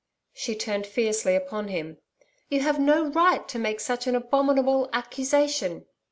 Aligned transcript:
She 0.33 0.55
turned 0.55 0.87
fiercely 0.87 1.35
upon 1.35 1.67
him. 1.67 1.99
'You 2.49 2.61
have 2.61 2.79
no 2.79 3.09
right 3.11 3.47
to 3.47 3.59
make 3.59 3.79
such 3.79 4.07
an 4.07 4.15
abominable 4.15 4.89
accusation.' 4.93 5.85